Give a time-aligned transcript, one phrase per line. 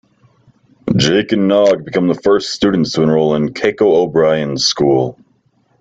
[0.95, 5.19] Jake and Nog become the first students to enroll in Keiko O'Brien's school.